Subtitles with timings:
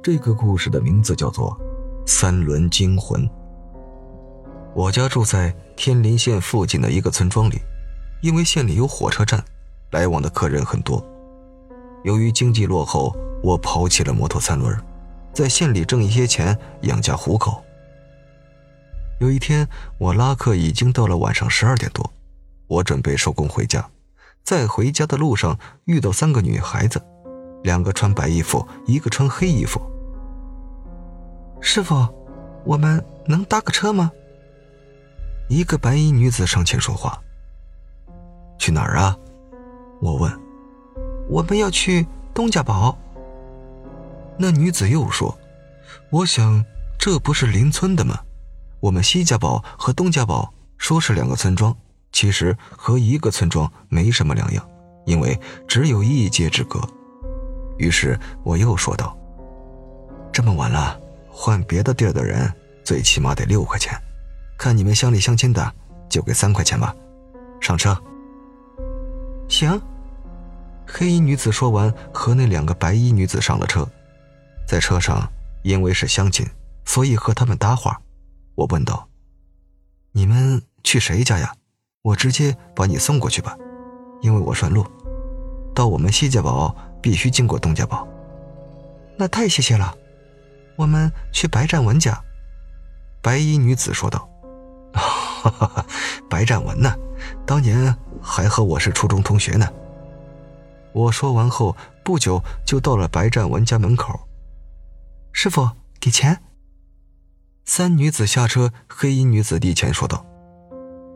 [0.00, 1.50] 这个故事的名字叫做
[2.06, 3.22] 《三轮惊魂》。
[4.74, 7.58] 我家住在天林县附近的一个村庄里，
[8.22, 9.44] 因为县里有火车站，
[9.90, 11.04] 来往的客人很多。
[12.04, 14.76] 由于经济落后，我抛弃了摩托三轮，
[15.32, 17.60] 在县里挣一些钱养家糊口。
[19.20, 19.68] 有一天，
[19.98, 22.08] 我拉客已经到了晚上十二点多，
[22.68, 23.90] 我准备收工回家，
[24.44, 27.02] 在回家的路上遇到三个女孩子。
[27.62, 29.80] 两个穿白衣服，一个穿黑衣服。
[31.60, 32.06] 师傅，
[32.64, 34.10] 我们能搭个车吗？
[35.48, 37.20] 一个白衣女子上前说话。
[38.58, 39.16] 去哪儿啊？
[40.00, 40.30] 我问。
[41.28, 42.96] 我们要去东家堡。
[44.38, 45.36] 那女子又说
[46.10, 46.64] ：“我想
[46.98, 48.20] 这不是邻村的吗？
[48.80, 51.76] 我们西家堡和东家堡说是两个村庄，
[52.12, 54.66] 其实和一个村庄没什么两样，
[55.06, 56.80] 因为只有一街之隔。”
[57.78, 59.16] 于是我又说道
[60.32, 62.52] ：“这么晚了，换别的地儿的人
[62.84, 63.96] 最起码得六块钱，
[64.58, 65.74] 看你们乡里乡亲的，
[66.08, 66.94] 就给三块钱吧。
[67.60, 67.96] 上车。”
[69.48, 69.80] 行。
[70.90, 73.86] 黑衣女子说完，和那两个白衣女子上了车。
[74.66, 75.30] 在车上，
[75.62, 76.46] 因为是乡亲，
[76.84, 78.00] 所以和他们搭话。
[78.54, 79.06] 我问道
[80.12, 81.54] ：“你们去谁家呀？
[82.02, 83.56] 我直接把你送过去吧，
[84.22, 84.84] 因为我顺路。
[85.74, 86.74] 到我们西家堡。”
[87.08, 88.06] 必须经过东家堡，
[89.16, 89.96] 那太谢谢了。
[90.76, 92.22] 我们去白占文家。
[93.22, 94.28] 白衣女子说道
[96.28, 96.94] ：“白占文呢？
[97.46, 99.66] 当年还和我是初中同学呢。”
[100.92, 104.28] 我说完后，不久就到了白占文家门口。
[105.32, 106.42] 师傅，给钱。
[107.64, 110.26] 三女子下车，黑衣女子递钱说道：“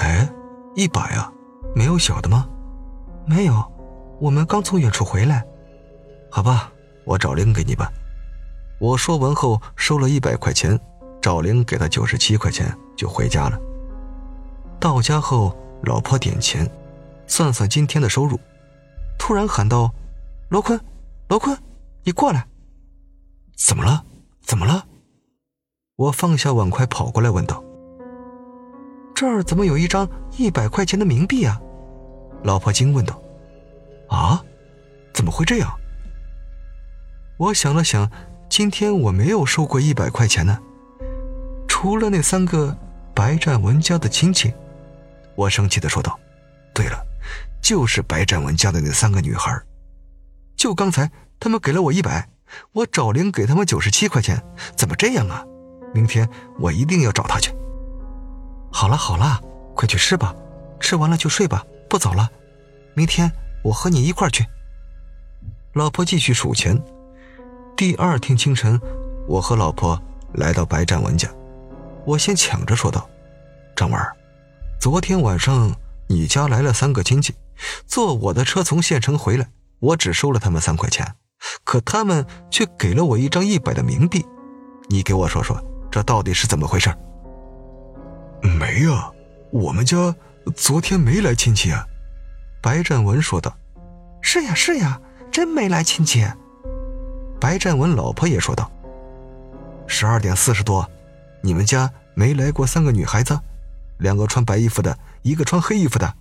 [0.00, 0.26] 哎，
[0.74, 1.30] 一百啊，
[1.76, 2.48] 没有小的吗？
[3.26, 3.70] 没有，
[4.18, 5.44] 我们刚从远处回来。”
[6.34, 6.68] 好吧，
[7.04, 7.88] 我找零给你吧。
[8.80, 10.76] 我说完后收了一百块钱，
[11.22, 13.56] 找零给他九十七块钱，就回家了。
[14.80, 16.68] 到家后，老婆点钱，
[17.28, 18.36] 算算今天的收入，
[19.16, 19.88] 突然喊道
[20.50, 20.78] ：“罗坤，
[21.28, 21.56] 罗坤，
[22.02, 22.44] 你过来！”
[23.56, 24.04] 怎么了？
[24.42, 24.84] 怎么了？
[25.94, 27.62] 我放下碗筷跑过来问道
[29.14, 31.60] ：“这儿怎么有一张一百块钱的冥币啊？”
[32.42, 33.22] 老婆惊问道
[34.10, 34.44] ：“啊，
[35.12, 35.72] 怎么会这样？”
[37.44, 38.10] 我想了想，
[38.48, 40.58] 今天我没有收过一百块钱呢，
[41.68, 42.74] 除了那三个
[43.14, 44.54] 白占文家的亲戚。
[45.34, 46.18] 我生气的说道
[46.72, 47.06] ：“对了，
[47.60, 49.60] 就是白占文家的那三个女孩，
[50.56, 52.26] 就刚才他们给了我一百，
[52.72, 54.42] 我找零给他们九十七块钱，
[54.74, 55.44] 怎么这样啊？
[55.92, 56.26] 明天
[56.58, 57.54] 我一定要找他去。”
[58.72, 59.38] 好了好了，
[59.74, 60.34] 快去吃吧，
[60.80, 62.26] 吃完了就睡吧，不早了。
[62.94, 63.30] 明天
[63.62, 64.46] 我和你一块去。
[65.74, 66.82] 老婆继续数钱。
[67.76, 68.80] 第二天清晨，
[69.26, 70.00] 我和老婆
[70.34, 71.28] 来到白占文家，
[72.06, 73.08] 我先抢着说道
[73.74, 74.00] ：“张文，
[74.80, 75.74] 昨天晚上
[76.08, 77.34] 你家来了三个亲戚，
[77.84, 79.48] 坐我的车从县城回来，
[79.80, 81.16] 我只收了他们三块钱，
[81.64, 84.24] 可他们却给了我一张一百的冥币，
[84.88, 86.94] 你给我说说，这到底是怎么回事
[88.40, 89.10] ？”“没啊，
[89.50, 90.14] 我们家
[90.54, 91.84] 昨天没来亲戚啊。”
[92.62, 93.52] 白占文说道。
[94.22, 95.00] “是呀是呀，
[95.32, 96.24] 真没来亲戚。”
[97.44, 98.72] 白占文老婆也说道
[99.86, 100.88] ：“十二点四十多，
[101.42, 103.38] 你们家没来过三个女孩子，
[103.98, 106.14] 两个穿白衣服的，一个穿黑衣服的。”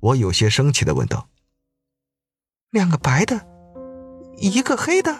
[0.00, 1.28] 我有些生气的问道
[2.72, 3.40] ：“两个白的，
[4.36, 5.16] 一个黑的？”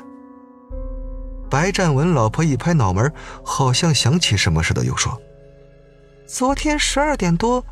[1.49, 3.11] 白占文老婆一拍脑门，
[3.43, 5.19] 好像想起什么似的，又说
[6.29, 7.65] ：“昨天十二点多，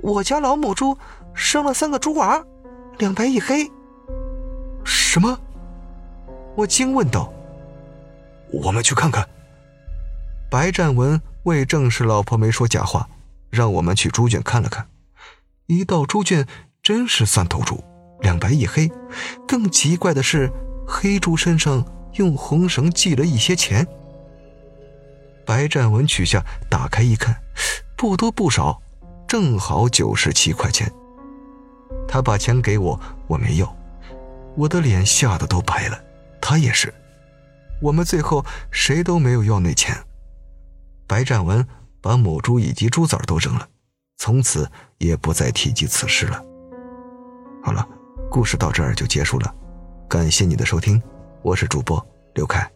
[0.00, 0.98] 我家老母猪
[1.34, 2.44] 生了三个猪娃，
[2.98, 3.70] 两白一黑。”
[4.84, 5.38] 什么？
[6.56, 7.32] 我惊问道
[8.50, 9.28] ：“我们去看看。”
[10.50, 13.06] 白占文为证实老婆没说假话，
[13.50, 14.88] 让我们去猪圈看了看。
[15.66, 16.46] 一到猪圈，
[16.82, 17.84] 真是三头猪，
[18.20, 18.90] 两白一黑。
[19.46, 20.50] 更奇怪的是，
[20.86, 21.84] 黑猪身上
[22.14, 23.86] 用红绳系了一些钱。
[25.44, 27.36] 白占文取下，打开一看，
[27.96, 28.80] 不多不少，
[29.28, 30.90] 正好九十七块钱。
[32.08, 33.76] 他把钱给我，我没要，
[34.56, 36.00] 我的脸吓得都白了。
[36.40, 36.92] 他也是，
[37.80, 39.96] 我们最后谁都没有要那钱。
[41.06, 41.66] 白占文
[42.00, 43.68] 把母猪以及猪崽都扔了，
[44.16, 46.42] 从此也不再提及此事了。
[47.62, 47.86] 好了，
[48.30, 49.54] 故事到这儿就结束了，
[50.08, 51.02] 感谢你的收听，
[51.42, 52.04] 我是主播
[52.34, 52.75] 刘凯。